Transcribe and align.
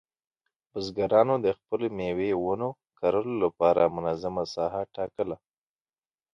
بزګران 0.71 1.29
د 1.45 1.47
خپلو 1.57 1.85
مېوې 1.97 2.31
ونو 2.37 2.69
کرلو 2.99 3.33
لپاره 3.43 3.93
منظمه 3.95 4.43
ساحه 4.53 4.81
ټاکله. 4.95 5.35